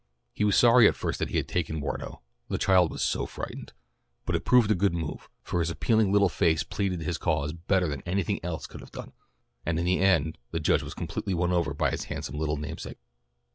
He 0.33 0.43
was 0.43 0.55
sorry 0.55 0.87
at 0.87 0.95
first 0.95 1.19
that 1.19 1.29
he 1.29 1.37
had 1.37 1.47
taken 1.47 1.79
Wardo, 1.79 2.23
the 2.49 2.57
child 2.57 2.89
was 2.89 3.03
so 3.03 3.27
frightened, 3.27 3.71
but 4.25 4.35
it 4.35 4.43
proved 4.43 4.71
a 4.71 4.73
good 4.73 4.95
move, 4.95 5.29
for 5.43 5.59
his 5.59 5.69
appealing 5.69 6.11
little 6.11 6.27
face 6.27 6.63
pleaded 6.63 7.01
his 7.01 7.19
cause 7.19 7.53
better 7.53 7.87
than 7.87 8.01
anything 8.01 8.39
else 8.43 8.65
could 8.65 8.81
have 8.81 8.89
done, 8.91 9.11
and 9.63 9.77
in 9.77 9.85
the 9.85 9.99
end 9.99 10.39
the 10.49 10.59
Judge 10.59 10.81
was 10.81 10.95
completely 10.95 11.35
won 11.35 11.51
over 11.51 11.75
by 11.75 11.91
his 11.91 12.05
handsome 12.05 12.39
little 12.39 12.57
namesake. 12.57 12.97